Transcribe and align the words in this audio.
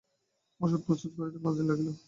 ঔষধ 0.61 0.81
প্রস্তুত 0.85 1.11
করিতে 1.17 1.37
পাঁচ 1.43 1.53
দিন 1.57 1.65
লাগিল। 1.69 1.89